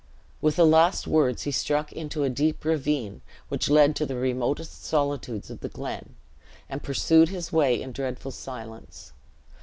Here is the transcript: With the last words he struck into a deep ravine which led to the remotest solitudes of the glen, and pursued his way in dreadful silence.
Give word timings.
With 0.41 0.55
the 0.55 0.65
last 0.65 1.05
words 1.05 1.43
he 1.43 1.51
struck 1.51 1.91
into 1.93 2.23
a 2.23 2.29
deep 2.31 2.65
ravine 2.65 3.21
which 3.49 3.69
led 3.69 3.95
to 3.97 4.05
the 4.07 4.15
remotest 4.15 4.83
solitudes 4.83 5.51
of 5.51 5.59
the 5.59 5.69
glen, 5.69 6.15
and 6.67 6.81
pursued 6.81 7.29
his 7.29 7.53
way 7.53 7.79
in 7.79 7.91
dreadful 7.91 8.31
silence. 8.31 9.11